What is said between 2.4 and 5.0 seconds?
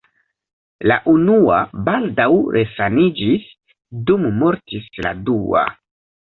resaniĝis, dum mortis